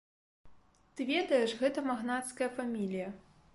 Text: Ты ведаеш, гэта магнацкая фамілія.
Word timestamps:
Ты 0.95 1.01
ведаеш, 1.11 1.53
гэта 1.61 1.85
магнацкая 1.91 2.51
фамілія. 2.59 3.15